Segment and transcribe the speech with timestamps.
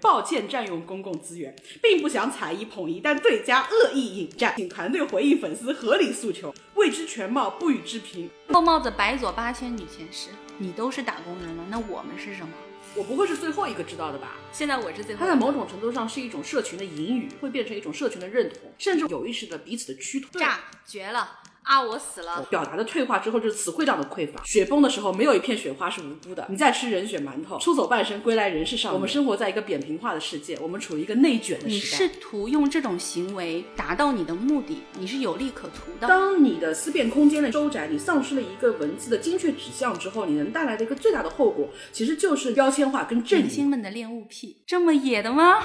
[0.00, 8.30] 抱歉占用公共资源，并不想踩一捧一，但对家恶意引战，请团队回应粉丝合理诉求，未知全貌，不予置评。
[8.48, 10.28] 厚帽子白左八千女前十，
[10.58, 12.52] 你都是打工人了，那我们是什么？
[12.96, 14.36] 我不会是最后一个知道的吧？
[14.50, 20.40] 现在我是最后它在某种程度上是一种社群的隐语，会变成一种社群的认同，甚至有意识的彼此的趋同。
[20.40, 21.80] 炸绝了啊！
[21.80, 22.42] 我死了。
[22.50, 24.42] 表达的退化之后，就是词汇量的匮乏。
[24.44, 26.46] 雪崩的时候，没有一片雪花是无辜的。
[26.48, 28.94] 你在吃人血馒头，出走半生，归来人是少年。
[28.94, 31.98] 我们生活在一个扁平化的世界，我们处于一个内卷的时代。
[31.98, 36.08] 试图用这种行为达到你的目的，你是有利可图的。
[36.08, 43.46] 当你的思辨空间的收窄，你丧失了一个文字的精确指向之后，你能带来的一个最大的后果，其实就是标签化跟阵营。
[43.46, 45.62] 明星们的恋物癖，这么野的吗？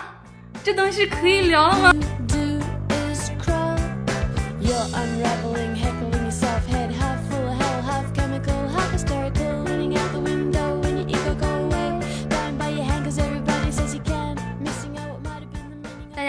[0.63, 1.91] 这东西可以聊了吗
[2.27, 2.35] ？do
[3.13, 3.76] is crawl.
[4.62, 5.74] You're unraveling,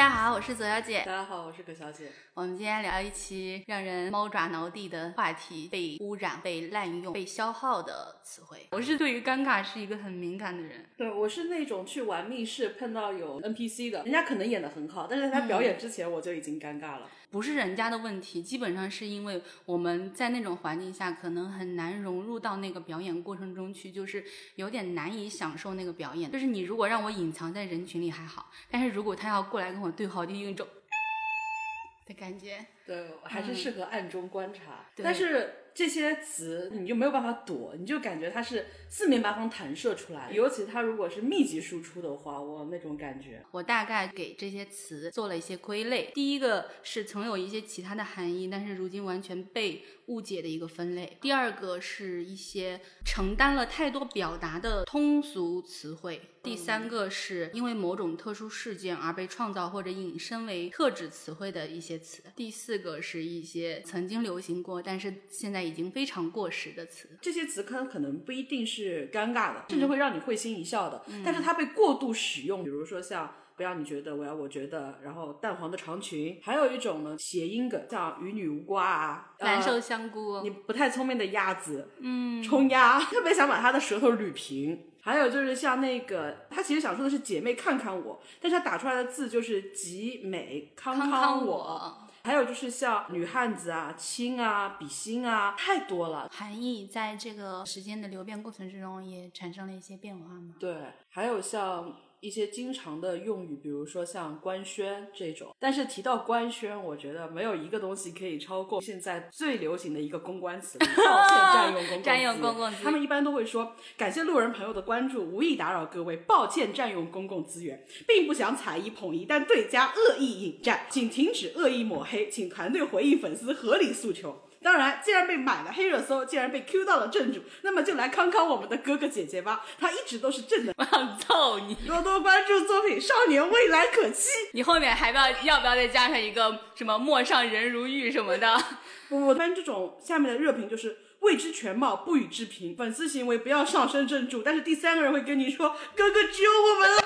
[0.07, 1.07] 家好，我是左小姐大。
[1.07, 2.13] 家好，我是葛小姐。
[2.35, 8.69] 我们今天聊一期让人猫爪挠地的话题：被污染、被滥用、被消耗的词汇。
[8.71, 10.87] 我是对于尴尬是一个很敏感的人。
[10.97, 17.11] 对，我是那种去玩密室碰到有 NPC 的，人家可能演的很好，但是在他表演之前我就已经尴尬了。
[17.31, 24.25] 不是人家的问题，基本上是因为我们在那种环境下，可能很难融入到那个表演过程中去，就是
[24.55, 26.31] 有点难以享受那个表演。
[26.31, 30.67] 就是你如果让我隐藏在人群里还好，但是如果他要过来跟我对号，就有一种
[32.07, 32.65] 的感觉。
[32.87, 34.87] 对，还是适合暗中观察。
[34.95, 40.33] 对但是这些词你就没有办法躲，你就感觉它是四面八方弹射出来。
[40.33, 43.45] 尤其它如果是密集输出的话，我那种感觉。
[43.51, 46.11] 我大概给这些词做了一些归类。
[46.15, 51.17] 第一个是曾有一些其他的含义，但是如今完全被误解的一个分类。
[51.21, 56.21] 第二个是一些承担了太多表达的通俗词汇。
[56.43, 62.23] 第三个是因为某种特殊事件而被创造或者引申为特指词汇的一些词。
[62.37, 67.09] 第四个是一些曾经流行过，但是现在已经非常过时的词。
[67.21, 73.35] 这些词坑可能不一定是尴尬的，甚至会让你会心一笑的，但是它被过度使用，比如说像。
[73.57, 84.91] 不要你觉得，我要我觉得，然后淡黄的长裙，还有一种呢谐音梗，像与女无瓜啊，难瘦呃香菇，你不太聪明的鸭子，嗯，冲鸭，特别想把他的舌头捋平。
[85.01, 91.47] 还有就是像那个，他其实想说的是姐妹看看我，但是他打出来的字就是集美康康。
[91.47, 92.03] 我。
[92.25, 96.29] 还有就是像女汉子啊、亲啊、比心啊，太多了。
[96.33, 100.57] 含义在这个时间的流变过程之中也产生了一些变化吗？
[100.59, 100.77] 对，
[101.09, 105.55] 还有像一些经常的用语，比如说像官宣这种。
[105.59, 130.75] 但是提到官宣，我觉得没有一个东西可以超过现在最流行的一个公关词—— 抱歉占用公共占用公共资源他们一般都会说：“感谢路人朋友的关注，无意打扰各位，抱歉占用公共资源，并不想踩一捧一，但对家恶意引战，请停止恶意抹黑，请团队回应粉丝合理诉求。”当然，既然被买了黑热搜，既然被 Q 到了正主，那么就来康康我们的哥哥姐姐吧，他一直都是正的。
[130.77, 131.77] 我想揍你！
[131.87, 134.29] 多多关注作品《少年未来可期》。
[134.55, 138.61] 你后面还要要不要再加上一个什么“陌上人如玉”什么的？
[139.09, 144.43] 不不，一般这种下面的热评就是未知全貌，不予置评，粉丝行为不要上升正主。
[144.43, 147.05] 但是第三个人会跟你说：“哥哥只有我们了。”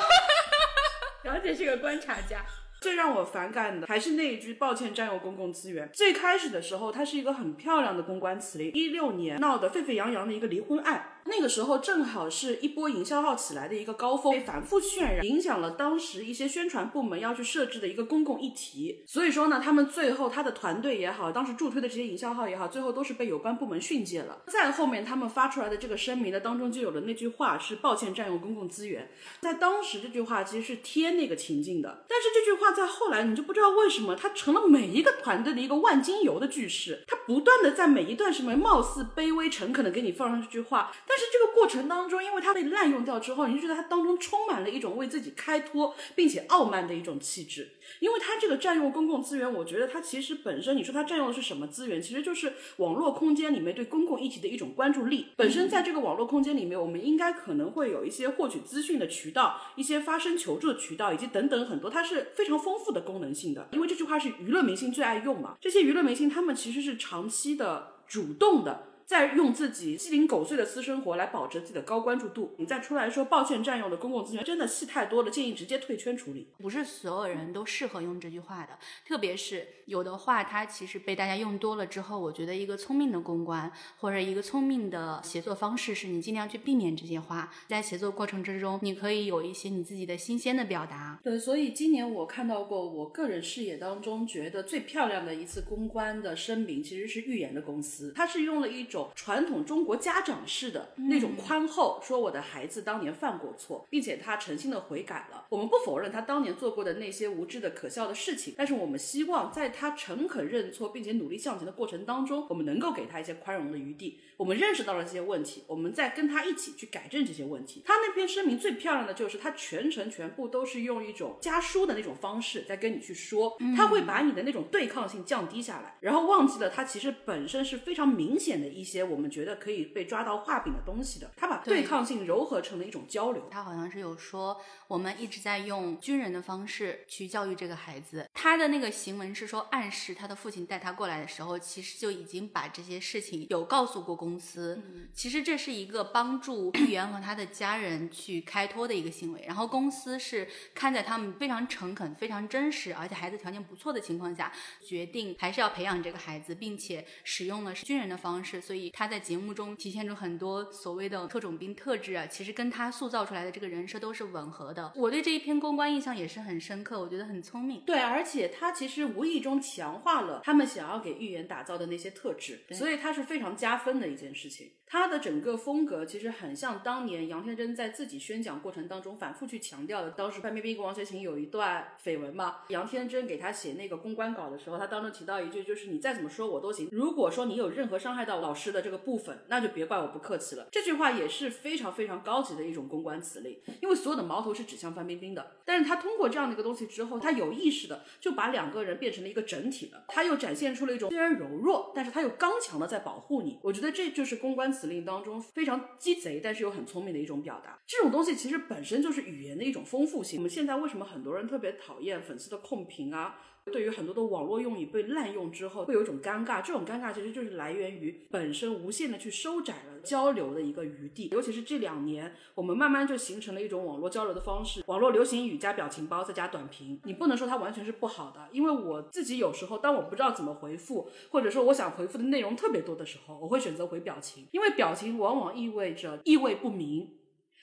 [1.23, 2.43] 小姐是个观察家，
[2.81, 5.91] 最让我反感的还是那一句“抱歉占用公共资源”。
[5.93, 8.73] 最开始的时候，它是一个很漂亮的公关词令。
[8.73, 19.05] 一六年闹得沸沸扬扬的一个离婚案，那个时候正好是一波营销号起来的一个高峰，被反复渲染，影响了当时一些宣传部门要去设置的一个公共议题。
[19.07, 24.43] 所以说呢，他们最后他的团队也好，当时助推的这些营销号也好，最后都是被有关部门训诫了。
[24.47, 29.11] 再后面他们发出来的这个声明呢，当中就有了那句话是“抱歉占用公共资源”。
[29.41, 47.71] 在当时这句话其实是贴那个情境的，但是这句话在后来你就不知道为什么它成了每一个团队的一个万金油的句式，它不断的在每一段什么貌似卑微诚恳的给你放上这句话，但是这个过程当中，因为它被滥用掉之后，你就觉得它当中充满了一种为自己开脱并且傲慢的一种气质。
[47.99, 52.01] 因为它这个占用公共资源，我觉得它其实本身，你说它占用的是什么资源？
[52.01, 55.27] 其实就是网络空间里面对公共议题的一种关注力。
[55.35, 63.69] 本身在这个网络空间里面，我们应该可能会有一些获取资讯的渠道，一些发声求助的渠道，以及等等很多，它是非常丰富的功能性的。
[63.73, 68.87] 因为这句话是娱乐明星最爱用嘛，这些娱乐明星他们其实是长期的主动的。
[69.11, 72.55] 在用自己鸡零狗碎的私生活来保持自己的高关注度。
[72.59, 76.47] 你再出来说抱歉占用的公共资源，真的戏太多了，建议直接退圈处理。
[76.59, 91.19] 不是所有人都适合用这句话的，特别是有的话，它其实被大家用多了之后，我觉得一个聪明的公关或者一个聪明的协作方式是你尽量去避免这些话，在协作过程之中，你可以有一些你自己的新鲜的表达。
[91.25, 105.47] 对，所以今年我看到过我个人视野当中觉得最漂亮的一次公关的声明，其实是预言的公司，它是用了一种传统中国家长式的那种宽厚，说我的孩子当年犯过错，并且他诚心的悔改了。
[105.49, 114.21] 我们不否认他当年做过的那些无知的可笑的事情，但是我们希望在他诚恳认错并且努力向前的过程当中，我们能够给他一些宽容的余地。
[114.37, 117.83] 我们认识到了这些问题，我们再跟他一起去改正这些问题。
[117.85, 133.47] 他那篇声明最漂亮的就是他全程全部都是用一种家书的那种方式在跟你去说，他会把你的那种对抗性降低下来，然后忘记了他其实本身是非常明显的一些我们觉得可以被抓到画饼的东西的，他把对对抗性糅合成了一种交流。
[133.51, 138.27] 他好像是有说，我们一直在用军人的方式去教育这个孩子。
[138.33, 144.83] 他的那个行文是说，暗示他的父亲带他过来的时候，其实就已经把这些事情有告诉过公司。
[145.13, 149.45] 其实这是一个帮助议员和他的家人去开脱的一个行为。
[149.47, 154.51] 然后公司是看在他们非常诚恳、非常真实，而且孩子条件不错的情况下，
[154.83, 158.61] 决定还是要培养这个孩子，并且使用了是军人的方式。
[158.71, 164.93] 所以他在节目中体现出很多所谓的特种兵特质啊，其实跟他塑造出来的这个人设都是吻合的。
[164.95, 167.81] 我对这一篇公关印象也是很深刻，我觉得很聪明。
[167.85, 174.71] 对，而且他其实无意中强化了他们想要给预言打造的那些特质，所以他是非常加分的一件事情。
[174.93, 180.11] 他的整个风格其实很像当年杨天真在自己宣讲过程当中反复去强调的。
[180.11, 190.67] 当时范冰冰跟王学勤有一段绯闻嘛，杨天真给他写那个公关稿的时候，他当中提到一句，就是你再怎么说我都行，如果说你有任何伤害到老师的这个部分，那就别怪我不客气了。
[190.73, 203.61] 这句话也是非常非常高级的一种公关词令，因为所有的矛头是指向范冰冰的，但是他通过这样的一个东西之后，他有意识的就把两个人变成了一个整体了，他又展现出了一种虽然柔弱，但是他又刚强的在保护你。
[203.63, 207.79] 我觉得这就是公关指令当中非常鸡贼，但是又很聪明的一种表达。
[207.87, 210.39] 这种东西其实本身就是语言的一种丰富性。
[210.39, 213.39] 我们现在为什么很多人特别讨厌粉丝的控评啊？
[213.73, 216.61] 对于很多的网络用语被滥用之后，会有一种尴尬。
[216.63, 221.29] 这种尴尬其实就是来源于本身无限的去收窄了交流的一个余地。
[221.33, 227.01] 尤其是这两年，我们慢慢就形成了一种网络交流的方式，网络流行语加表情包再加短评。
[227.05, 237.11] 你不能说它完全是不好的，因为我自己有时候当我不知道怎么回复，或者说我想回复的内容特别多的时候，我会选择回表情，因为表情往往意味着意味不明，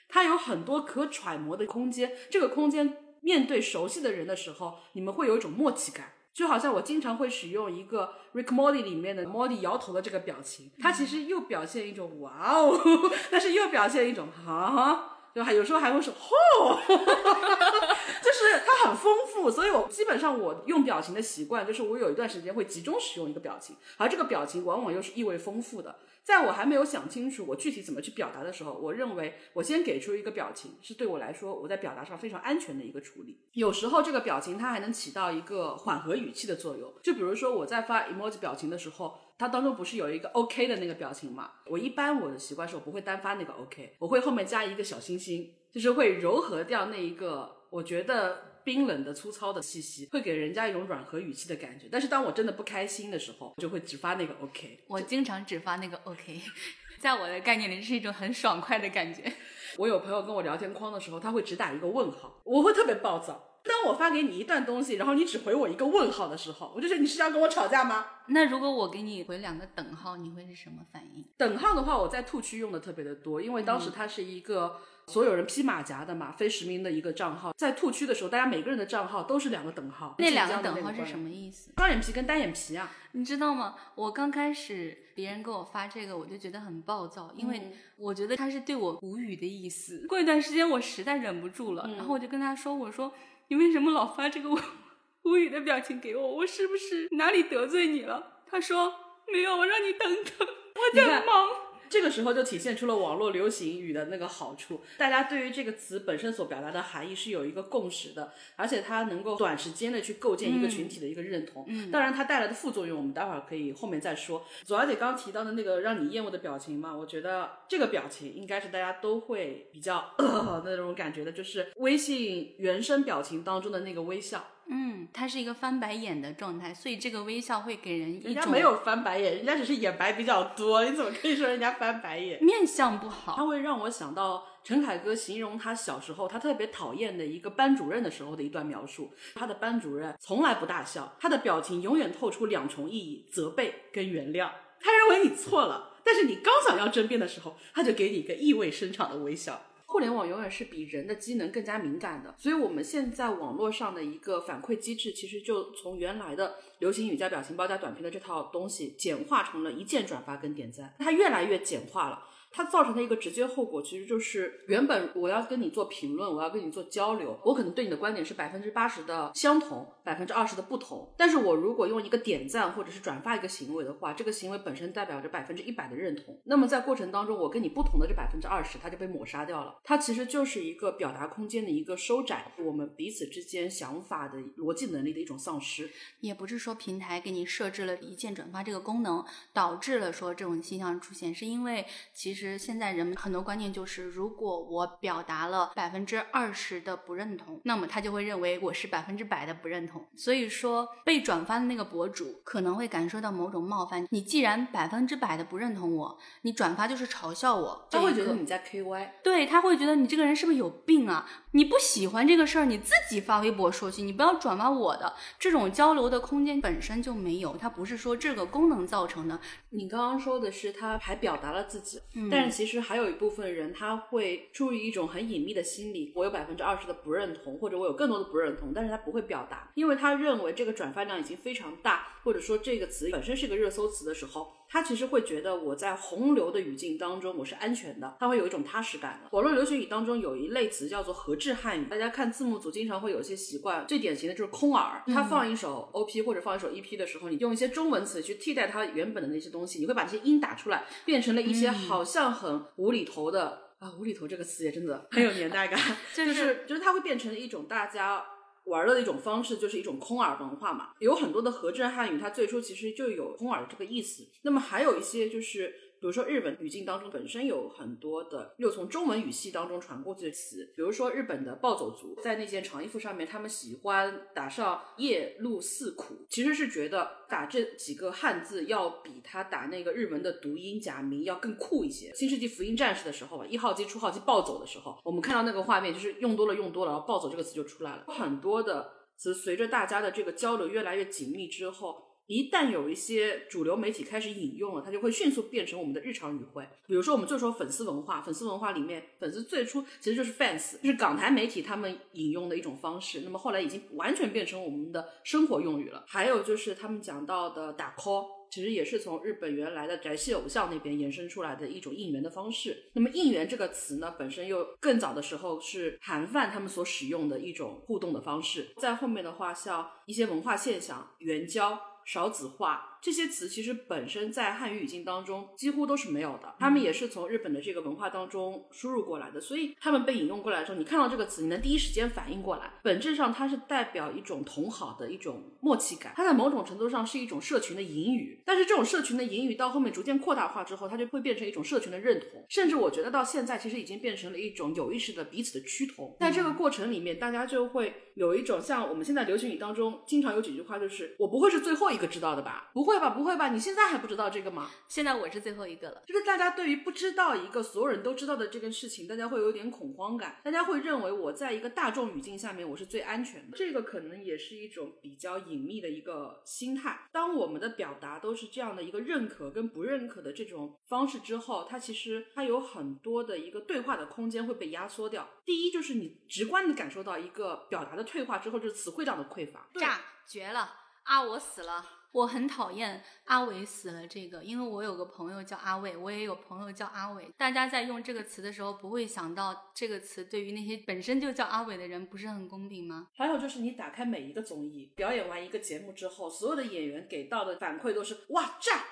[0.07, 2.11] 它有很多可揣摩的空间。
[2.29, 2.97] 这个空间
[3.27, 6.13] 面对熟悉的人的时候，你们会有一种默契感。
[6.33, 12.79] 就好像我经常会使用一个 Rick Morty 里面的 Morty 摇头的这个表情，它其实又表现一种哇哦，
[13.29, 25.95] 但是又表现一种哈，就还有时候还会说吼， 就是它很丰富，所以我基本上我用表情的习惯就是我有一段时间会集中使用一个表情，而这个表情往往又是意味丰富的。
[26.27, 33.39] 在我还没有想清楚我具体怎么去表达的时候，我认为我先给出一个表情，是对我来说我在表达上非常安全的一个处理。
[33.53, 36.93] 有时候这个表情它还能起到一个缓和语气的作用。
[37.01, 41.49] 就比如说我在发 emoji 表情的时候，它当中不是有一个 OK 的那个表情嘛？
[41.65, 48.46] 我一般我的习惯是我不会单发那个 OK，我会后面加一个小星星，就是会柔和掉那一个我觉得。
[48.67, 51.87] 冰冷的、粗糙的气息，会给人家一种软和语气的感觉。
[51.89, 54.83] 但是当我真的不开心的时候，我就会只发那个 OK。
[54.87, 56.41] 我经常只发那个 OK，
[56.99, 59.31] 在我的概念里是一种很爽快的感觉。
[59.79, 63.61] 我有朋友跟我聊天框的时候，他会只打一个问号，我会特别暴躁。
[63.63, 68.05] 当我发给你一段东西，然后你只回我一个问号的时候，我就觉得你是要跟我吵架吗？
[68.27, 71.25] 那如果我给你回两个等号，你会是什么反应？
[71.37, 74.77] 等号的话，我在兔区用的特别的多，因为当时它是一个
[75.07, 77.53] 所有人披马甲的嘛，非实名的一个账号。
[77.57, 80.15] 在兔区的时候，大家每个人的账号都是两个等号。
[80.19, 81.71] 那两个等号是什么意思？
[81.77, 82.91] 双眼皮跟单眼皮啊？
[83.13, 83.75] 你知道吗？
[83.95, 90.05] 我刚开始别人给我发这个，我就觉得很暴躁，因为我觉得他是对我无语的意思。
[90.07, 93.13] 过一段时间，我实在忍不住了，然后我就跟他说：“我说
[93.47, 94.49] 你为什么老发这个
[95.23, 96.35] 无语的表情给我？
[96.35, 98.93] 我是不是哪里得罪你了？”他说
[99.31, 101.47] ：“没有，我让你等等，我在忙。”
[101.89, 111.65] 这个时候就体现出了网络流行语的那个好处，大家对于这个词本身所表达的含义是有一个共识的，而且它能够短时间的去构建一个群体的一个认同。
[111.67, 114.45] 嗯，当然它带来的副作用，我们待会儿可以后面再说。
[114.65, 124.45] 左小姐刚提到的那个让你厌恶的表情嘛，我觉得这个表情应该是大家都会比较呃 那种感觉的，就是微信原生表情当中的那个微笑。
[124.69, 132.43] 嗯，他是一个翻白眼的状态，所以这个微笑会给人一种人家没有翻白眼，人家只是眼白比较多，你怎么可以说人家翻白眼？
[132.43, 133.33] 面相不好。
[133.35, 139.09] 他会让我想到陈凯歌形容他小时候他特别讨厌的一个班主任的时候的一段描述。
[139.35, 144.49] 他的班主任从来不大笑，他的表情永远透出两重意义：责备跟原谅。
[144.79, 149.61] 他认为你错了，但是你刚想要争辩的时候，他就给你一个意味深长的微笑。
[149.87, 162.23] 互联网永远是比人的机能更加敏感的，所以我们现在网络上的一个反馈机制，其实就从原来的流行语加表情包加短评的这套东西，简化成了一键转发跟点赞，它越来越简化了。
[162.49, 171.13] 它造成的一个直接后果，其实就是原本我要跟你做评论，我要跟你做交流，我可能对你的观点是百分之八十的相同，百分之二十的不同。
[171.17, 176.39] 但是我如果用一个点赞或者是转发一个行为的话，这个行为本身代表着百分之一百的认同。
[176.45, 179.75] 那么在过程当中，我跟你不同的这百分之二十，它就被抹杀掉了。
[179.83, 185.89] 它其实就是一个表达空间的一个收窄，我们彼此之间想法的逻辑能力的一种丧失。
[186.21, 199.96] 也不是说平台给你设置了一键转发这个功能，导致了说这种现象出现，是因为其实现在人们很多观念就是，如果我表达了百分之二十的不认同，那么他就会认为我是百分之百的不认同。
[200.15, 204.05] 所以说，被转发的那个博主可能会感受到某种冒犯。
[204.09, 209.09] 你既然百分之百的不认同我，你转发就是嘲笑我，他会觉得你在 KY。
[209.23, 211.27] 对他会觉得你这个人是不是有病啊？
[211.57, 215.11] 你不喜欢这个事儿，你自己发微博说去，你不要转发我的。
[215.39, 219.39] 这种交流的空间本身就没有，它不是说这个功能造成的。
[219.71, 239.29] 你刚刚说的是他还表达了自己，嗯但是其实还有一部分人他会出于一种很隐秘的心理，我有百分之二十的不认同，或者我有更多的不认同，但是他不会表达，因为他认为这个转发量已经非常大，或者说这个词本身是个热搜词的时候，他其实会觉得我在洪流的语境当中我是安全的，他会有一种踏实感的。
[239.31, 253.61] 网络流行语当中有一类词叫做合制汉语，大家看字幕组经常会有一些习惯，最典型的就是空耳，他放一首 OP 或者放一首 EP 的时候，你用一些中文词去替代它原本的那些东西，你会把这些音打出来，变成了一些好像很无厘头的。
[253.79, 255.79] 啊，无厘头这个词也真的 很有年代感，
[256.15, 258.25] 就就是是就是它会变成一种大家
[258.65, 260.89] 玩的一种方式，就是一种空耳文化嘛。
[260.99, 264.27] 有很多的和正汉语，它最初其实就有空耳这个意思。
[264.41, 265.73] 那么还有一些就是。
[265.99, 282.13] 比如说，日本语境当中本身有很多的又从中文语系当中传过去的词，比如说日本的暴走族，在那件长衣服上面，他们喜欢打上夜露四苦，其实是觉得打这几个汉字要比他打那个日文的读音假名要更酷一些。
[282.13, 288.05] 新世纪福音战士的时候吧，一号机、初号机暴走的时候，我们看到那个画面，就是用多了用多了，然后暴走这个词就出来了。
[288.07, 292.06] 很多的词随着大家的这个交流越来越紧密之后。
[292.27, 296.67] 一旦有一些主流媒体开始引用了，它就会迅速变成我们的日常语汇。
[296.85, 303.21] 比如说，我们就说粉丝文化，粉丝文化里面，粉丝最初其实就是 fans，就是港台媒体他们引用的一种方式。
[303.21, 306.03] 那么后来已经完全变成我们的生活用语了。
[306.07, 312.89] 还有就是他们讲到的打 call，其实也是从日本原来的宅系偶像那边延伸出来的一种应援的方式。
[312.93, 318.67] 那么应援这个词呢，本身又更早的时候是韩范他们所使用的一种互动的方式。
[318.75, 321.79] 在后面的话，像一些文化现象，援交。
[322.07, 332.73] 少子化这些词其实本身在汉语语境当中几乎都是没有的，他们也是从日本的这个文化当中输入过来的，所以他们被引用过来的时候，你看到这个词，你能第一时间反应过来。
[332.83, 338.41] 本质上它是代表一种同好的一种默契感，它在某种程度上是一种社群的隐语。
[338.45, 346.15] 但是这种社群的隐语到后面逐渐扩大化之后，它就会变成一种社群的认同，甚至我觉得到现在其实已经变成了一种有意识的彼此的趋同。
[346.19, 352.69] 在这个过程里面，大家就会有一种像我们现在流行语当中经常有几句话，就是我不会是最后一个知道的吧？
[352.73, 353.11] 不会吧？
[353.11, 353.49] 不会吧？
[353.49, 354.71] 你现在还不知道这个吗？
[354.87, 356.01] 现在我是最后一个了。
[356.07, 367.07] 就是大家对于不知道一个所有人都知道的这件事情，大家会有点恐慌感，大家会认为我在一个大众语境下面我是最安全的，这个可能也是一种比较隐秘的一个心态。
[367.11, 375.27] 当我们的表达都是这样的一个认可跟不认可的这种方式之后，它其实它有很多的一个对话的空间会被压缩掉。
[375.45, 379.67] 第一就是你直观的感受到一个表达的退化之后，就是词汇量的匮乏。
[379.75, 381.21] 炸绝了啊！
[381.21, 381.96] 我死了。
[382.11, 387.31] 我很讨厌阿伟死了这个，因为我有个朋友叫阿伟，我也有朋友叫阿伟。
[387.37, 393.07] 大家在用这个词的时候，不会想到这个词对于那些本身就叫阿伟的人不是很公平吗？
[393.15, 398.85] 还有就是你打开每一个综艺，表演完一个节目之后，所有的演员给到的反馈都是哇炸、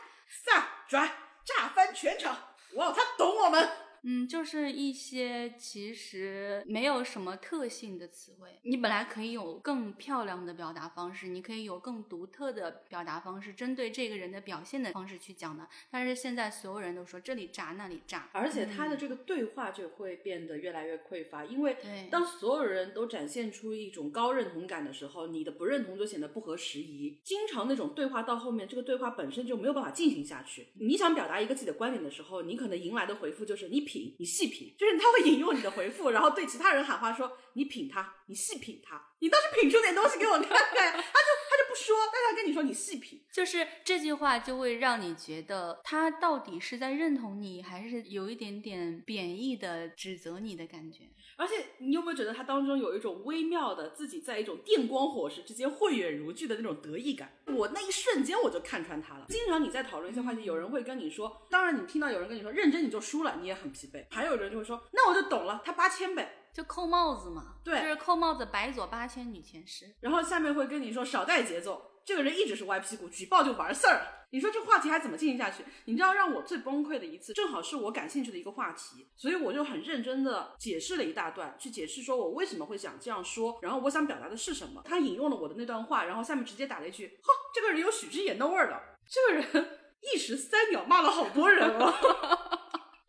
[0.45, 1.10] 飒、转、
[1.43, 2.38] 炸翻全场，
[2.75, 3.84] 哇他懂我们。
[4.07, 8.50] 嗯，就是一些其实没有什么特性的词汇。
[8.62, 15.67] 你本来可以有更漂亮的表达方式，你可以有更独特的表达方式，针对这个人的表现的方式去讲的。
[15.89, 21.75] 但是现在所有人都说这里炸那里炸，而且他的这个对话就会变得越来越匮乏，因为
[22.12, 27.17] 当所有人都展现出一种高认同感的时候，你的不认同就显得不合时宜。
[27.24, 30.67] 经常那种对话到后面，这个对话本身就没有办法进行下去。
[30.75, 40.91] 你想表达一个自己的观点的时候，你可能迎来的回复就是你品，你细品，就是他会引用你的回复，然后对其他人喊话说你品他，你细品他，你倒是品出点东西给我看看。
[40.91, 41.29] 他就他就
[41.75, 43.22] 不说，但他跟你说你细品。
[43.34, 51.03] 就是这句话就会让你觉得他到底是在认同你，还是有一点点贬义的指责你的感觉。
[51.36, 57.29] 而且你有没有觉得他当中有一种微妙的自己在一种电光火石之间慧眼如炬的那种得意感？
[57.48, 59.25] 我那一瞬间我就看穿他了。
[59.27, 64.05] 经常你在讨论一些话题，有人会跟你说，当然你听到有人跟你说认真你就输了，你也很疲惫。
[64.10, 66.44] 还有人就会说，那我就懂了，他八千呗。
[66.55, 69.93] 就扣帽子嘛，对就是扣帽子，白左八千女前十。
[70.00, 74.07] 然后下面会跟你说少带节奏，这个人一直是歪屁股，举报就完事儿。
[74.31, 75.65] 你说这话题还怎么进行下去？
[75.83, 84.81] 你知道让我最崩溃的一次，正好是我感兴趣的一个话题，所以我就很认真的解释了一大段，去解释说我为什么会想这样说，然后我想表达的是什么。
[84.85, 89.79] 他引用了我的那段话，然后下面直接打了一句：“呵，这个人有许知远的味儿了。”这个人
[90.13, 92.44] 一时三秒骂了好多人哦。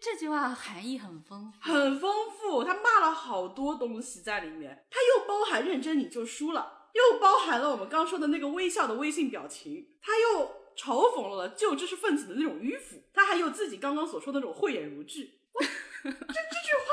[0.07, 15.41] 这句话含义很丰富，很丰富，他骂了好多东西在里面，他又包含认真你就输了，又包含了我们刚说的那个微笑的微信表情，他又嘲讽了旧知识分子的那种迂腐，他还有自己刚刚所说的那种慧眼如炬。
[15.59, 16.89] 这这句话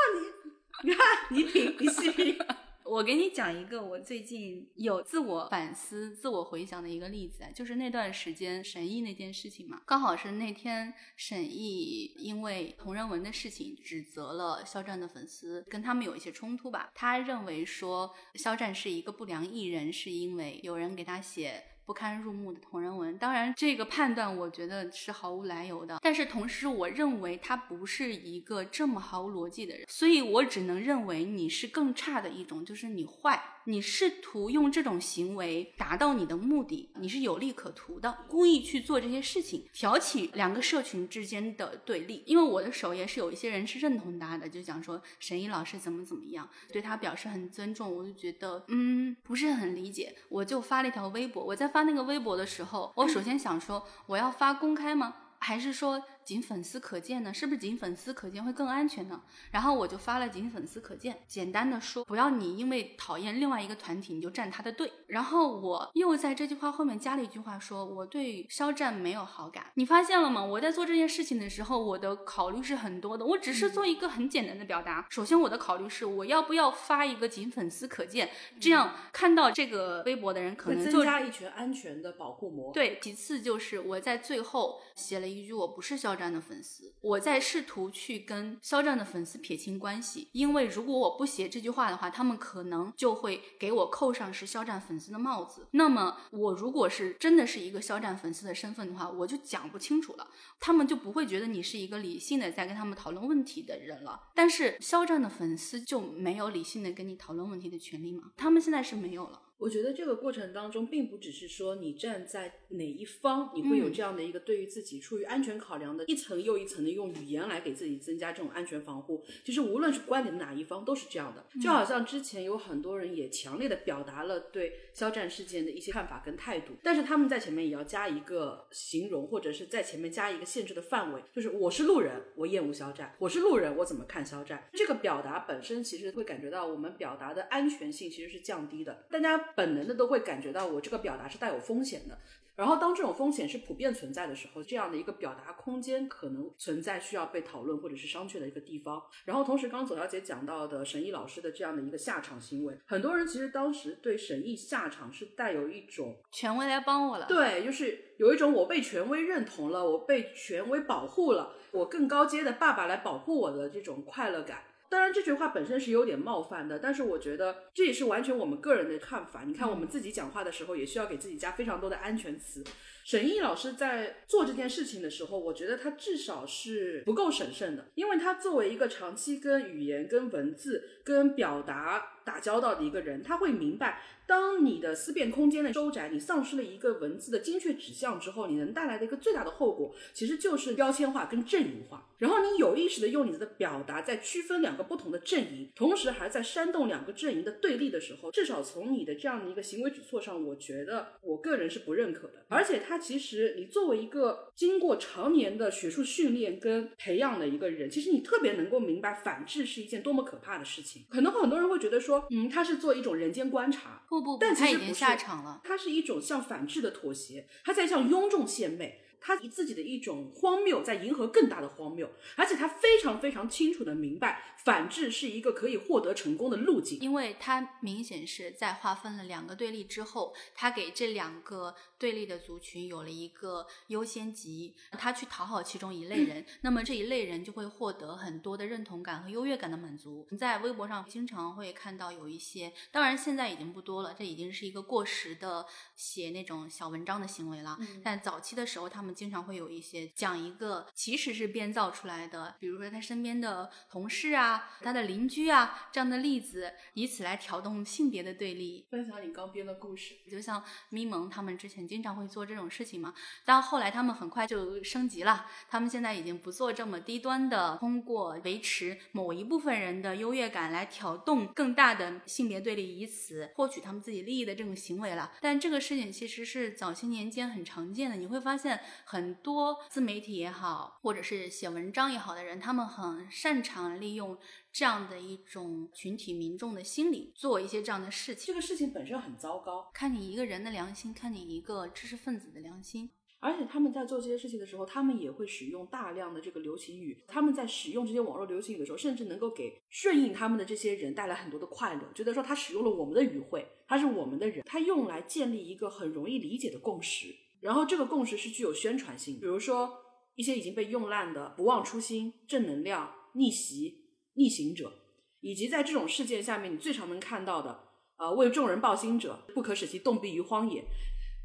[0.82, 2.36] 你，你看你品，你细品。
[2.86, 16.92] 我给你讲一个我最近有自我反思、自我回想的一个例子，就是那段时间沈译那件事情嘛，刚好是那天沈译因为同人文的事情指责了肖战的粉丝，跟他们有一些冲突吧。
[16.94, 21.64] 他认为说肖战是一个不良艺人，是因为有人给他写。
[21.86, 42.24] 不堪入目的同人文，当然这个判断我觉得是毫无来由的，但是同时我认为他不是一个这么毫无逻辑的人，所以我只能认为你是更差的一种，就是你坏，你试图用这种行为达到你的目的，你是有利可图的，故意去做这些事情，挑起两个社群之间的对立。
[42.26, 55.16] 因为我的首页是有一些人是认同他的，就讲说沈一老师怎么怎么样，对他表示很尊重，我就觉得嗯不是很理解，我就发了一条微博，我在发那个微博的时候，我首先想说我要发公开吗？
[55.40, 57.34] 还是说仅粉丝可见呢？
[57.34, 59.22] 是不是仅粉丝可见会更安全呢？
[59.52, 64.92] 然后我就发了仅粉丝可见，简单的说，不要你因为讨厌另外一个团体你就站他的队。
[65.08, 69.66] 然后我又在这句话后面加了一句话，说我对肖战没有好感。
[69.76, 70.44] 你发现了吗？
[70.44, 73.26] 我在做这件事情的时候，我的考虑是很多的。
[73.26, 75.06] 我只是做一个很简单的表达。
[75.10, 82.72] 首先，我的考虑是我要不要发一个仅粉丝可见，这样看到这个微博的人可能就增加一群安全的保护膜。
[82.74, 95.66] 对，其次就是我在最后写了一句我不是肖战的粉丝，我在试图去跟肖战的粉丝撇清关系，因为如果我不写这句话的话，他们可能就会给我扣上是肖战粉丝的帽子。
[95.72, 100.28] 那么我如果是真的是一个肖战粉丝的身份的话，我就讲不清楚了，
[100.60, 104.30] 他们就不会觉得你是一个理性的在跟他们讨论问题的人了。
[104.36, 108.34] 但是肖战的粉丝就没有理性的跟你讨论问题的权利吗？
[108.38, 109.42] 他们现在是没有了。
[109.64, 119.24] 我觉得这个过程当中，并不只是说你站在哪一方，你会有嗯这样的一个对于自己出于安全考量的一层又一层的用语言来给自己增加这种安全防护。
[119.46, 121.46] 其实无论是观点的哪一方，都是这样的。
[121.62, 134.70] 就好像之前有很多人也强烈的表达了对肖战事件的一些看法跟态度，但是他们在前面也要加一个形容，或者是在前面加一个限制的范围，就是我是路人，我厌恶肖战；我是路人，我怎么看肖战？
[134.74, 142.18] 这个表达本身其实会感觉到我们表达的安全性其实是降低的，大家本能的都会感觉到我这个表达是带有风险的。
[142.56, 149.02] 然后，当这种风险是普遍存在的时候，这样的一个表达空间可能存在需要被讨论或者是商榷的一个地方。
[149.26, 164.64] 然后，同时，刚刚左小姐讲到的沈毅老师的这样的一个下场行为，很多人其实当时对沈毅下场是带有一种权威来帮我了，对，就是有一种我被权威认同了，我被权威保护了，我更高阶的爸爸来保护我的这种快乐感。
[164.94, 169.42] 当然，这句话本身是有点冒犯的，但是我觉得这也是完全我们个人的看法。
[169.44, 172.64] 你看，我们自己讲话的时候，也需要给自己加非常多的安全词。
[173.04, 192.10] 沈毅老师在做这件事情的时候，我觉得他至少是不够审慎的，因为他作为一个长期跟语言、跟文字、跟表达打交道的一个人，他会明白，当你的思辨空间的收窄，你丧失了一个文字的精确指向之后，你能带来的一个最大的后果，其实就是标签化跟阵营化。
[192.20, 202.46] 然后你有意识的用你的表达在区分两个不同的阵营，同时还在煽动两个阵营的对立的时候，至少从你的这样的一个行为举措上，我觉得我个人是不认可的。
[202.48, 211.04] 而且他其实你作为一个经过常年的学术训练跟培养的一个人，其实你特别能够明白反制是一件多么可怕的事情。
[211.10, 215.62] 可能很多人会觉得说，嗯，他是做一种人间观察，不不不，但其他已经实不是下场了。
[215.64, 227.00] 它是一种向反制的妥协，他在向庸众献媚，他以自己的一种荒谬在迎合更大的荒谬，而且他非常非常清楚的明白，反制是一个可以获得成功的路径。
[227.00, 240.28] 因为他明显是在划分了两个对立之后，他给这两个对立的族群有了一个优先级，他去讨好其中一类人， 那么这一类人就会获得很多的认同感和优越感的满足。
[240.38, 247.78] 在微博上经常会看到有一些，当然现在已经不多了，这已经是一个过时的写那种小文章的行为了。
[248.04, 258.86] 但早期的时候，他们经常会有一些讲一个其实是编造出来的，比如说他身边的同事啊、他的邻居啊这样的例子，以此来挑动性别的对立。
[258.90, 263.14] 分享你刚编的故事，就像咪蒙他们之前经常会做这种事情嘛，
[263.46, 275.32] 但后来他们很快就升级了，他们现在已经不做这么低端的，通过维持某一部分人的优越感来挑动更大的性别对立，以此获取他们自己利益的这种行为了。
[275.42, 284.38] 但这个事情其实是早些年间很常见的，你会发现很多自媒体也好，或者是写文章也好的人，他们很擅长利用
[284.72, 288.48] 这样的一种群体民众的心理，做一些这样的事情。
[288.48, 293.10] 这个事情本身很糟糕，看你一个人的良心，看你一个知识分子的良心。
[293.40, 297.22] 而且他们在做这些事情的时候，他们也会使用大量的这个流行语。
[297.28, 307.36] 他们在使用这些网络流行语的时候，甚至能够给顺应他们的这些人带来很多的快乐，觉得说他使用了我们的语汇，他是我们的人，他用来建立一个很容易理解的共识。
[307.64, 309.92] 然后这个共识是具有宣传性，比如说
[310.36, 314.92] 一些已经被用烂的不忘初心、正能量、逆袭、逆行者，
[315.40, 320.84] 以及在这种事件下面你最常能看到的，呃，为众人抱薪者，不可使其冻毙于荒野。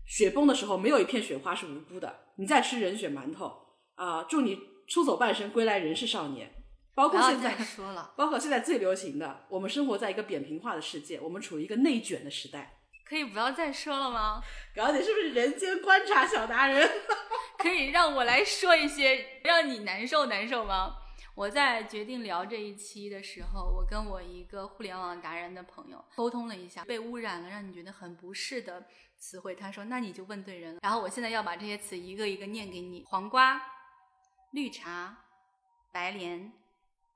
[0.06, 2.12] 雪崩的时候，没有一片雪花是无辜的。
[2.36, 3.52] 你在吃人血馒头
[3.94, 6.52] 啊、祝你出走半生，归来仍是少年。
[6.94, 12.77] 包括现在再，说了，包括现在最流行的，我们生活在一个扁平化的世界，我们处于一个内卷的时代。
[13.08, 14.42] 可以不要再说了吗？
[14.74, 16.88] 表姐是不是人间观察小达人？
[17.58, 20.96] 可以让我来说一些让你难受难受吗？
[21.34, 30.80] 我在决定聊这一期的时候，我跟我一个互联网达人的朋友沟通了一下，被污染了让你觉得很不适的词汇，他说那你就问对人了。
[30.82, 33.62] 然后我现在要把这些词一个一个念给你：黄瓜、
[34.50, 35.16] 绿茶、
[35.92, 36.52] 白莲、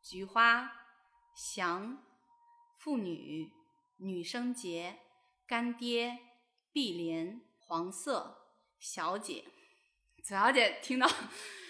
[0.00, 0.70] 菊花、
[1.34, 1.98] 翔、
[2.78, 3.50] 妇女、
[3.98, 4.98] 女生节、
[5.52, 6.16] 干爹、
[6.72, 8.38] 碧莲、黄色、
[8.78, 9.44] 小姐。
[10.24, 11.06] 小姐听到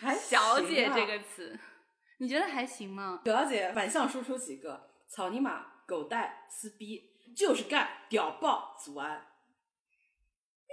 [0.01, 1.59] 还“小姐”这个词，
[2.19, 3.21] 你觉得还行吗？
[3.25, 9.27] 表姐反向输出几个：草泥马、狗带、撕逼，就是干，屌爆，祖安。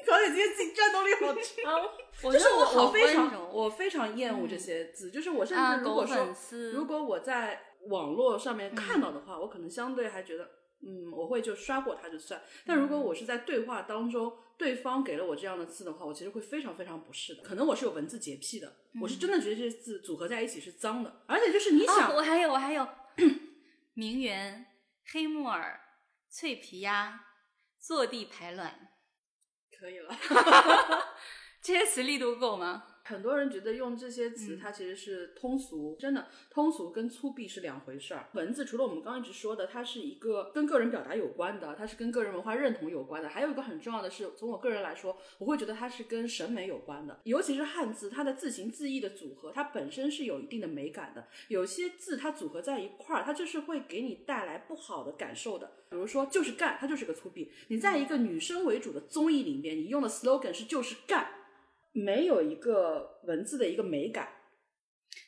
[0.05, 1.89] 小姐今天自己战斗力好强。
[2.21, 6.27] 我就是我，好我非常我非常厌恶这些字，就是我甚啊至如果说
[6.71, 10.47] 如果我在网络上面看到的话，我可能相对还觉得，
[10.81, 12.41] 嗯，我会就刷过它就算。
[12.65, 17.43] 但如果嗯我是在对话当中，对方给了我这样的字的话，我其实会非常非常不适的。
[17.43, 22.87] 可能我是有文字洁癖的，我是真的觉得这些字组合在一起是脏的，而且就是你啊，想，我还有我还有
[23.93, 24.65] 名媛、
[25.11, 25.79] 黑木耳、
[26.29, 27.25] 脆皮鸭、
[27.77, 28.93] 坐地排卵，
[29.77, 30.15] 可以了。
[31.61, 32.88] 这些词力度够吗？
[33.09, 38.29] 很多人觉得用这些词，嗯它其实是通俗，真的通俗跟粗鄙是两回事儿。
[38.33, 47.19] 文字除了我们刚刚一直说的，它是一个跟个人表达有关的，它是跟个人文化认同有关的，还有一个很重要的是，从我个人来说，我会觉得它是跟审美有关的。
[47.23, 51.27] 尤其是汉字，它的字形字义的组合，它本身是有一定的美感的。
[51.47, 55.71] 有些字它组合在一块儿，它就是会给你带来不好的感受的。
[55.89, 57.47] 比如说，就是干，它就是个粗鄙。
[57.69, 61.38] 你在一个女生为主的综艺里面，你用的 slogan 是就是干。
[61.91, 64.29] 没有一个文字的一个美感。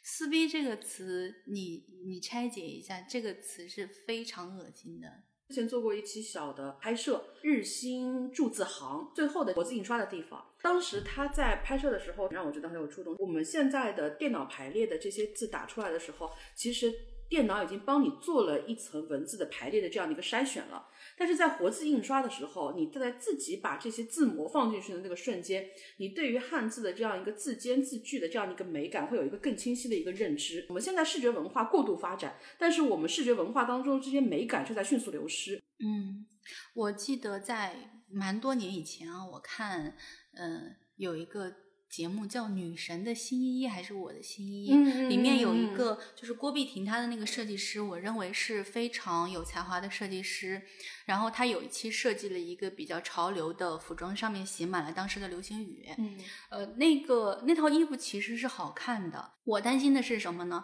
[0.04, 5.08] 撕逼这个词，你你拆解一下，这个词是非常恶心的。
[5.48, 10.54] 之前做过一期小的拍摄，日新注字行最后的活字印刷的地方。
[10.62, 13.16] 当时他在拍摄的时候，让我觉得很有触动。
[13.20, 16.94] 我们现在的电脑排列的这些字打出来的时候，其实
[17.28, 20.88] 电脑已经帮你做了一层文字的排列的这样的一个筛选了。
[21.22, 30.66] 但是在活字印刷的时候，你在自己把这些字模放进去的那个瞬间，你对于汉字的这样一个字间字句的这样一个美感，会有一个更清晰的一个认知。
[30.70, 35.62] 我们现在视觉文化过度发展，但是我们视觉文化当中这些美感却在迅速流失。
[35.78, 36.26] 嗯，
[36.74, 39.96] 我记得在蛮多年以前啊，我看，
[40.34, 41.54] 嗯、有一个
[41.92, 44.74] 节目叫《女神的新衣》还是我的新衣，
[45.10, 50.62] 里面有一个就是郭碧婷，她的那个设计师，我认为是非常有才华的设计师。
[51.04, 55.90] 然后她有一期设计了一个比较潮流的服装，上面写满了当时的流行语。
[55.98, 56.18] 嗯
[56.50, 59.34] 呃，那个那套衣服其实是好看的。
[59.44, 60.64] 我担心的是什么呢？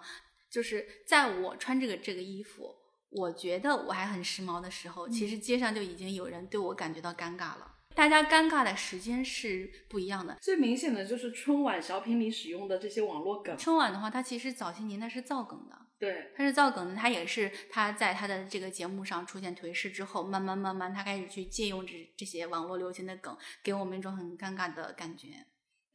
[0.49, 2.73] 就是在我穿这个这个衣服，
[3.09, 7.73] 我觉得我还很时髦的时候，其实街上就已经有人对我感觉到尴尬了。
[7.97, 10.37] 大家尴尬的时间是不一样的。
[10.39, 13.57] 最明显的就是春晚小品里使用的这些网络梗。
[13.57, 25.47] 春晚的话，它其实早些年代是造梗的，对，它是造梗的，它也是它在它的这个节目上出现颓势之后，慢慢慢慢它开始去借用这这些网络流行的梗，给我们一种很尴尬的感觉。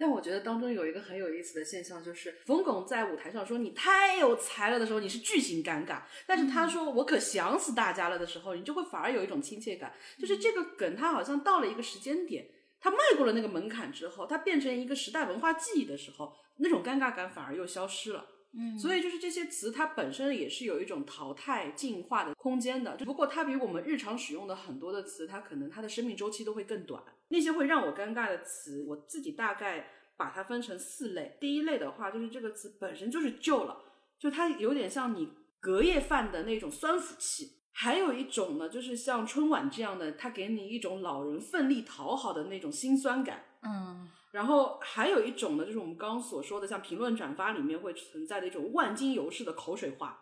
[0.03, 9.95] 但我觉得当中有一个很有意思的现象，就是冯巩在舞台上说你太有才了的时候，你是巨型尴尬；但是他说我可想死大家了的时候，你就会反而有一种亲切感。
[10.19, 12.45] 就是这个梗，它好像到了一个时间点，
[12.81, 18.27] 它迈过了那个门槛之后，它变成一个时代文化记忆的时候，那种尴尬感反而又消失了。
[18.55, 22.97] 嗯，所以就是这些词，它本身也是有一种淘汰、进化的空间的。
[22.97, 27.03] 只不过它比我们日常使用的很多的词，它可能它的生命周期都会更短。
[27.29, 29.89] 那些会让我尴尬的词，我自己大概
[30.19, 31.39] 把它分成四类。
[31.41, 33.79] 第一类的话，就是这个词本身就是旧了，
[34.19, 37.63] 就它有点像你隔夜饭的那种酸腐气。
[37.75, 43.45] 还有一种呢，就是像春晚这样的，它给你一种老人奋力讨好的那种心酸感。
[43.63, 50.19] 嗯然后还有一种呢，就是我们刚刚所说的，像评论转发里面会存在的一种万金油式的口水话。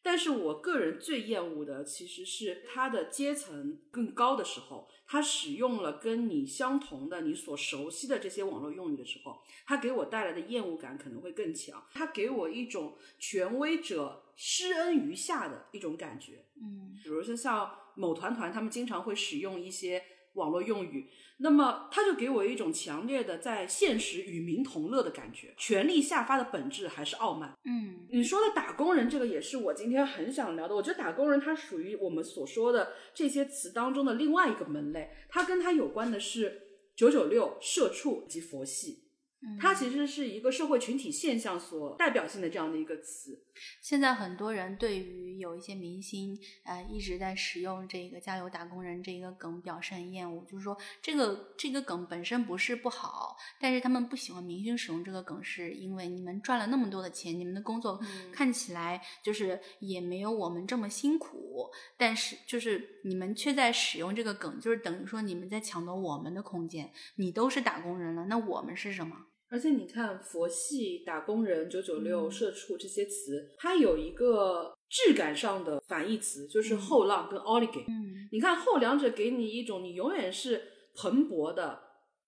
[0.00, 11.84] 但是我个人最厌恶的其实是它的阶层更高的时候，它使用了跟你相同的、你所熟悉的这些网络用语的时候，它给我带来的厌恶感可能会更强。
[11.92, 16.44] 它给我一种权威者施恩于下的一种感觉。
[16.62, 20.02] 嗯比如说像某团团，他们经常会使用一些
[20.34, 25.54] 网络用语，那么他就给我一种强烈的在现实与民同乐的感觉。
[25.56, 27.52] 权力下发的本质还是傲慢。
[27.64, 30.74] 嗯你说的打工人，这个也是我今天很想聊的。
[30.74, 36.62] 我觉得打工人他属于我们所说的这些词当中的另外一个门类，它跟它有关的是
[36.96, 39.04] 九九六、社畜以及佛系。
[39.40, 43.44] 嗯，它其实是一个社会群体现象所代表性的这样的一个词。
[43.80, 69.26] 现在很多人对于有一些明星，呃，一直在使用这个“加油打工人”这个梗表示很厌恶，就是说这个这个梗本身不是不好，但是他们不喜欢明星使用这个梗，是因为你们赚了那么多的钱，你们的工作嗯看起来就是也没有我们这么辛苦，但是就是你们却在使用这个梗，就是等于说你们在抢夺我们的空间，你都是打工人了，那我们是什么？
[69.50, 72.30] 而且你看，佛系、打工人、九九六、嗯。
[72.30, 77.84] 社畜这些词，它有一个质感上的反义词，就是后浪跟 oligay。
[77.88, 78.28] 嗯。
[78.30, 80.62] 你看后两者给你一种你永远是
[80.94, 81.80] 蓬勃的，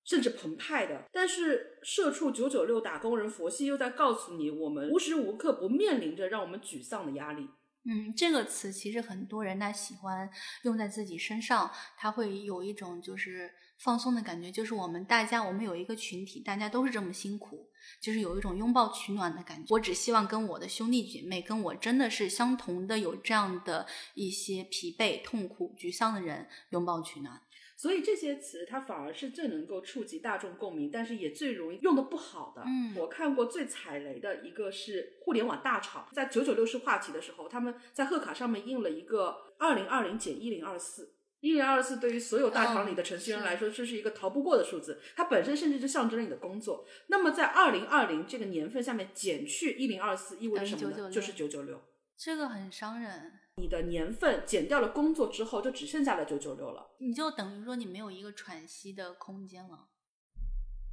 [0.05, 7.47] 甚至澎湃的，但是社畜、九九六、打工人、佛系又在告诉你，我们无时无刻不面临着让我们沮丧的压力。
[7.85, 10.29] 嗯，这个词其实很多人他喜欢
[10.65, 13.51] 用在自己身上，他会有一种就是
[13.83, 19.75] 放松的感觉，就是我们大家我们有一个群体，大家都是这么辛苦，就是有一种拥抱取暖的感觉。
[19.75, 27.41] 我只希望跟我的兄弟姐妹，跟我真的是相同的有这样的一些疲惫、痛苦、沮丧的人拥抱取暖。
[27.75, 32.63] 所以这些词它反而是最能够触及大众共鸣，但是也最容易用的不好的。
[32.67, 41.15] 嗯我看过最踩雷的一个是互联网大厂，在九九六是话题的时候，他们在贺卡上面印了一个二零二零减一零二四。
[41.41, 46.87] 一零二四对于所有大厂里的程序员来说，这是一个逃不过的数字，它本身甚至就象征了你的工作。
[47.07, 51.81] 那么在二零二零这个年份下面减去一零二四，意味着什么呢？996就是九九六。
[52.17, 56.91] 这个很伤人，你的年份减掉了工作之后，就只剩下了九九六了。
[56.99, 59.89] 你就等于说你没有一个喘息的空间了。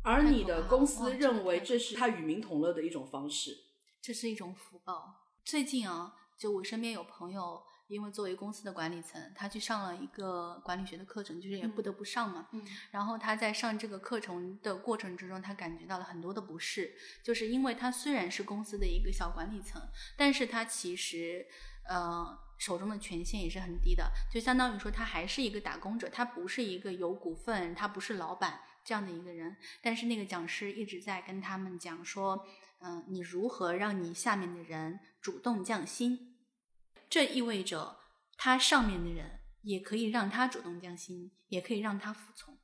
[0.03, 3.51] 而你的公司认为这是他与民同乐的一种方式。
[4.01, 5.33] 这是一种福报。
[5.43, 12.47] 最近啊，就我身边有朋友，因为作为公司的管理层，他去上了一个管理学的课程，就是也不得不上嘛。
[12.51, 19.81] 嗯然后他在上这个课程的过程之中，他感觉到了很多的不适，就是因为他虽然是公司的一个小管理层，
[20.17, 21.45] 但是他其实
[21.87, 29.55] 呃手中的权限也是很低的，就相当于说他还是一个打工者，他不是一个有股份，他不是老板这样的一个人。
[29.81, 32.45] 但是那个讲师一直在跟他们讲说，
[32.79, 36.26] 嗯、你如何让你下面的人主动降薪？
[37.09, 37.97] 这意味着
[38.37, 42.57] 他上面的人也可以让他主动降薪，也可以让他服从。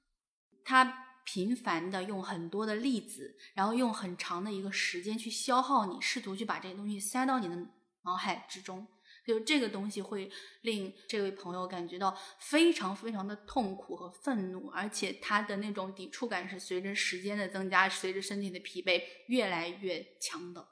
[0.65, 7.55] 他频繁的用很多的例子，然后用很长的一个时间去消耗你，试图去把这些东西塞到你的
[8.03, 8.87] 脑海之中。
[9.25, 10.29] 就这个东西会
[10.63, 20.67] 令这位朋友感觉到非常非常的痛苦和愤怒，而且他的那种抵触感是随着时间的增加，随着身体的疲惫越来越强的。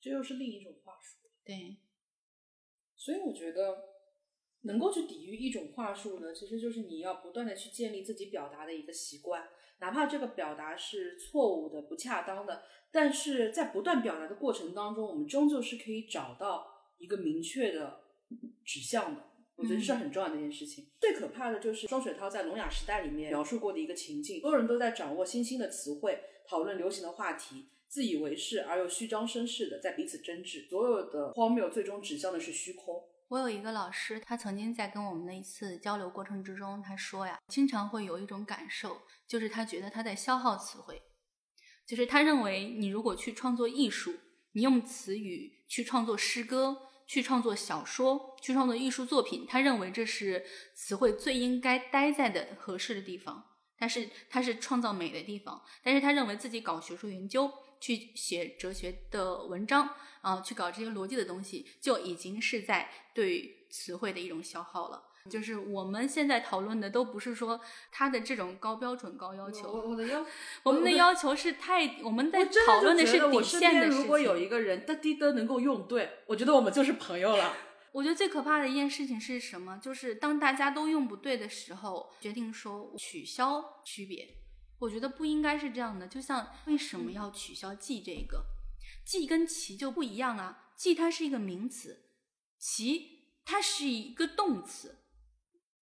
[0.00, 1.28] 这又是另一种话术。
[1.44, 1.78] 对，
[2.98, 3.78] 所以我觉得，
[4.62, 9.48] 能够去抵御一种话术呢，其实就是你要不断的去建立自己表达的一个习惯，
[9.80, 16.66] 哪怕这个表达是错误的、不恰当的，但是在不断表达的过程当中，我们终究是可以找到
[16.98, 18.00] 一个明确的
[18.64, 19.24] 指向的。
[19.54, 20.88] 我觉得这是很重要的一件事情。
[21.00, 33.02] 最可怕的就是双雪涛在《聋哑时代》里面描述过的一个情境：所有人都在掌握新兴的词汇，讨论流行的话题，自以为是而又虚张声势的在彼此争执，所有的荒谬最终指向的是虚空。
[33.28, 41.02] 我有一个老师，他曾经在跟我们的一次交流过程之中，他说呀，经常会有一种感受，就是他觉得他在消耗词汇，
[41.86, 44.14] 就是他认为你如果去创作艺术，
[44.52, 46.82] 你用词语去创作诗歌。
[47.10, 53.42] 去创作小说，去创作艺术作品，他认为这是词汇最应该待在的合适的地方。
[53.78, 65.04] 但是他是创造美的地方，但是他认为自己搞学术研究，去写哲学的文章啊，去搞这些逻辑的东西，就已经是在对词汇的一种消耗了。
[65.28, 67.60] 就是我们现在讨论的都不是说
[67.92, 70.24] 他的这种高标准、高要求，我我的要，
[70.64, 74.38] 我们的要求是太，我们在讨论的是底线的事情如果有。
[74.38, 77.54] 一个人的滴的能够用对，我觉得我们就是朋友了。
[77.92, 79.78] 我觉得最可怕的一件事情是什么？
[79.82, 84.36] 就是当大家都用不对的时候，决定说取消区别。
[84.78, 86.06] 我觉得不应该是这样的。
[86.06, 88.44] 就像为什么要取消“记”这个
[89.04, 92.04] ？“记”跟“其”就不一样啊，“记”它是一个名词
[92.58, 94.96] ，“其”它是一个动词。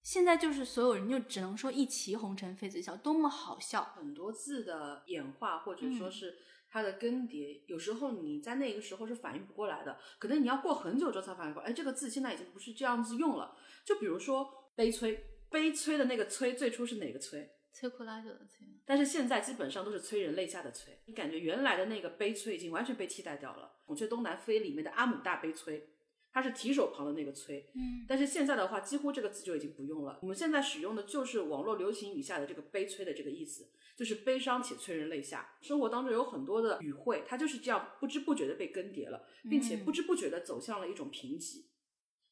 [0.02, 3.82] 现在就是所有人就只能说一骑红尘妃子笑，多么好笑。
[3.96, 11.68] 很多字的演化，或者说嗯是它的更迭，有时候你在那个时候是反应不过来的，可能你要过很久之后才反应过来。
[11.68, 13.56] 哎，这个字现在已经不是这样子用了。
[13.84, 17.55] 就比如说悲催，悲催的那个催，最初是哪个催？
[17.76, 23.72] 摧枯拉朽的摧，但是现在基本上都是催人泪下的催，你感觉原来的那个悲催已经完全被替代掉了。
[23.86, 25.90] 《孔雀东南飞》里面的阿姆大悲催，
[26.32, 30.18] 它是提手旁的那个催，嗯，但是现在的话，几乎这个词就已经不用了。
[30.22, 35.56] 我们现在使用的就是网络流行语下的这个悲催的这个意思，就是悲伤且催人泪下。
[35.60, 41.64] 生活当中有很多的语汇，它就是这样不知不觉的被更迭了，并且嗯不知不觉的走向了一种贫瘠。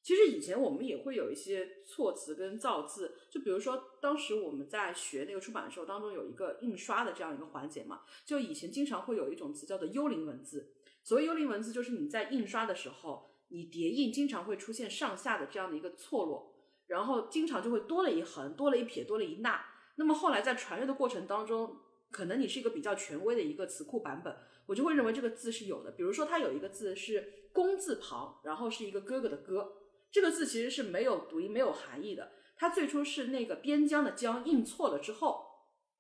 [0.05, 10.75] 其实以前我们也会有一些措辞跟造字，就比如说当时我们在学那个出版的时候，当中有一个印刷的这样一个环节嘛，就以前经常会有一种词叫做幽灵文字。
[11.03, 16.55] 所谓幽灵文字，就是你在印刷的时候，你叠印经常会出现上下的这样的一个错落，
[16.87, 19.65] 然后经常就会多了一横、多了一撇、多了一捺。
[19.97, 21.79] 那么后来在传阅的过程当中，
[22.11, 24.37] 可能你是一个比较权威的一个词库版本，
[24.67, 25.93] 我就会认为这个字是有的。
[25.93, 29.73] 比如说它有一个字是工字旁，然后是一个哥哥的哥，
[30.15, 32.31] 这个字其实是没有读音、没有含义的。
[32.55, 35.45] 它最初是那个边疆的疆印错了之后，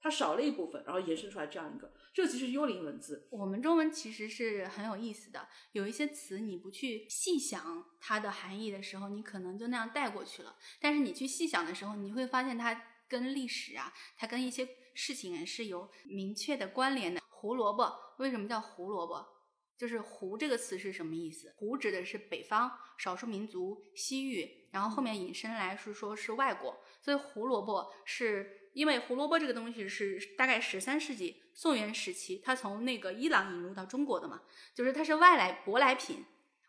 [0.00, 3.26] 它少了一部分，然后延伸出来这样一个，这个其实幽灵文字。
[3.32, 10.54] 我们中文其实是很有意思的，有一些词你不去细想它的含义的时候，你可能就那样带过去了。
[10.80, 17.20] 但是你去细想的时候，你会发现它跟历史啊，它跟一些事情是有明确的关联的。
[17.30, 19.33] 胡萝卜为什么叫胡萝卜？
[19.76, 34.42] 就是“胡”这个词是什么意思？“胡”指的是北方少数民族西域，然后后面引申来是说是外国，所以胡萝卜是因为胡萝卜这个东西是大概十三世纪宋元时期，它从那个伊朗引入到中国的嘛，
[34.74, 36.24] 就是它是外来舶来品，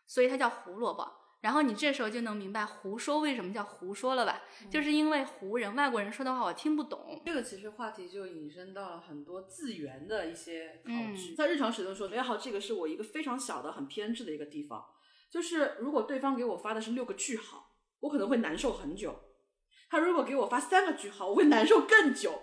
[0.06, 1.25] 所以它叫胡萝卜。
[1.46, 4.42] 然后你这时候就能明白胡说为什么叫胡说了吧？
[4.68, 7.22] 就是因为胡人外国人说的话我听不懂。
[7.24, 14.84] 这个其实话题就引申到了很多字源的一些考据，嗯在日常使用说，约好这个是我一个非常小的、很偏执的一个地方，
[15.30, 19.12] 就是如果对方给我发的是六个句号，我可能会难受很久；
[19.88, 22.42] 他如果给我发三个句号，我会难受更久，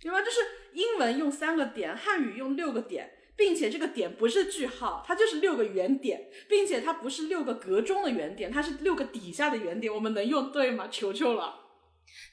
[0.00, 0.22] 对吧？
[0.22, 0.38] 就是
[0.74, 3.17] 英文用三个点，汉语用六个点。
[3.38, 9.94] 并且这个点不是句号，它就是六个圆点，并且它不是六个格中的圆点，它是六个底下的圆点。
[9.94, 10.88] 我们能用对吗？
[10.90, 11.54] 求求了，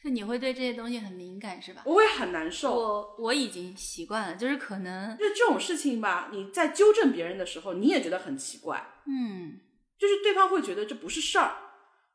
[0.03, 1.83] 就你会对这些东西很敏感是吧？
[1.85, 2.75] 我会很难受。
[2.75, 9.61] 我我已经习惯了，就是可能就是这种事情吧，你在纠正别人的时候，你也觉得很奇怪，嗯。
[9.97, 11.55] 就是对方会觉得这不是事儿，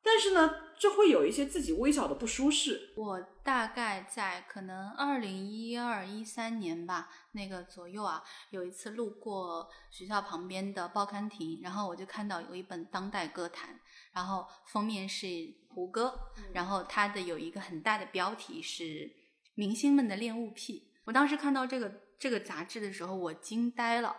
[0.02, 2.92] 但是呢，这会有一些自己微小的不舒适。
[2.96, 13.78] 我大概在可能二零一二一三年吧，那个左右啊，有一次路过学校旁边的报刊亭，然后我就看到有一本当代歌坛，
[14.12, 15.26] 然后封面是
[15.68, 16.18] 胡歌，
[16.54, 19.10] 然后它的有一个很大的标题是
[19.54, 20.90] “明星们的恋物癖”。
[21.04, 24.16] 我当时看到这个这个杂志的时候，我惊呆了，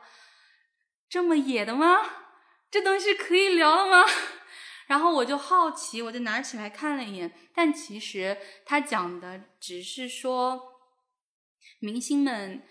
[1.10, 1.98] 这么野的吗？
[2.70, 4.06] 这东西可以聊了吗？
[4.92, 10.62] 然后我就好奇，我就拿起来看了一眼，但其实他讲的只是说，
[11.80, 12.62] 明星们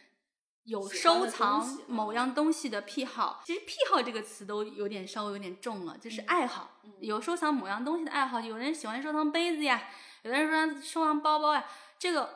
[0.65, 3.43] 有收藏某样东西的癖好。
[3.47, 8.39] 其实“癖好”这个词都有点稍微有点重了，就是爱好，有收藏某样东西的爱好。
[8.39, 9.89] 有人喜欢收藏杯子呀，
[10.23, 11.65] 有的人说收藏包包呀，
[11.99, 12.29] 这个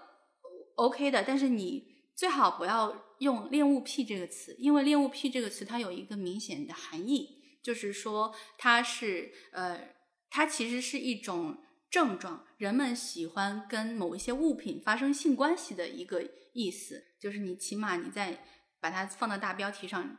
[0.77, 9.97] OK 的，但是你最好不要用“恋物癖”这个词，因为“恋物癖”这个词它有一个明显的含义，就是说它是呃，
[10.29, 18.45] 它其实是一种症状，人们喜欢跟某一些物品发生性关系的一个意思，就是你起码你在
[18.79, 20.19] 把它放到大标题上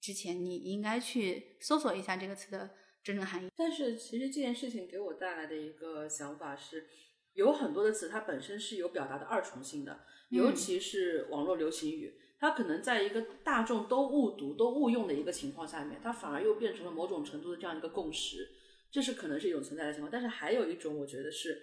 [0.00, 2.70] 之前，你应该去搜索一下这个词的
[3.02, 3.48] 真正含义。
[3.56, 6.86] 但是其实这件事情给我带来的一个想法是，
[7.32, 18.48] 有很多的词它本身是有表达的二重性的，尤其是网络流行语，它可能在一个大众都误读、都误用的一个情况下面，它反而又变成了某种程度的这样一个共识，
[18.90, 20.10] 这是可能是一种存在的情况。
[20.10, 21.62] 但是还有一种，我觉得是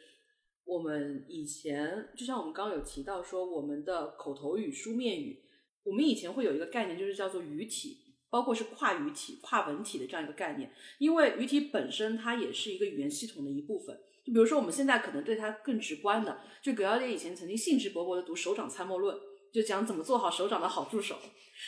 [0.65, 5.43] 我们以前，就像我们刚刚有提到说，我们的口头语、书面语，
[5.84, 7.99] 我们以前会有一个概念，就是叫做语体。
[8.34, 13.95] 包括是跨语体、跨文体的这样一个概念，因为语体本身它也是一个语言系统的一部分。
[14.26, 19.15] 就比如说我们现在可能对它更直观的，就葛耀烈以前曾经兴致勃勃的读《首长参谋论》，
[19.54, 21.16] 就讲怎么做好手掌的好助手，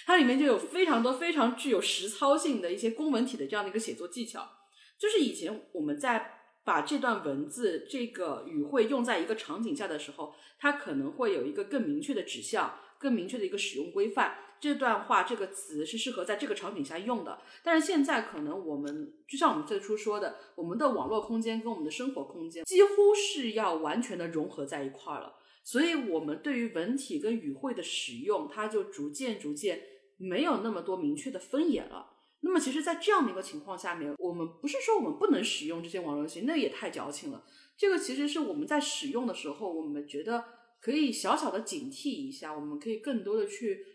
[0.08, 4.50] 它里面就有非常多非常具有实操性的一些公文体的这样的一个写作技巧。
[4.98, 6.32] 就是以前我们在
[6.64, 14.40] 把这段文字、这个语汇用在一个场景下的时候，它可能会有一个更明确的指向、更明确的一个使用规范。
[14.60, 29.82] 这段话这个词是适合在这个场景下用的，但是现在可能我们就像我们最初说的，我们的网络空间跟我们的生活空间几乎是要完全的融合在一块儿了，所以我们对于文体跟语汇的使用，它就逐渐逐渐
[30.16, 32.12] 没有那么多明确的分野了。
[32.40, 37.44] 那么其实，在这样的一个情况下面，我们不是说我们不能使用这些网络游戏，那也太矫情了。
[37.76, 40.46] 这个其实是我们在使用的时候，我们觉得
[40.80, 43.86] 可以小小的警惕一下，我们可以更多的去。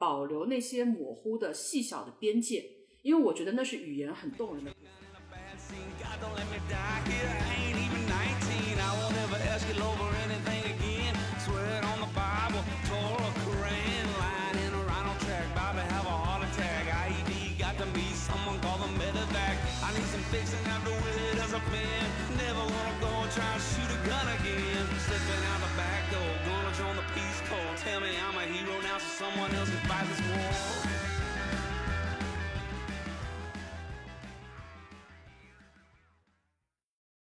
[0.00, 2.64] 保留那些模糊的细小的边界，
[3.02, 4.74] 因为我觉得那是语言很动人的。
[21.68, 21.99] me.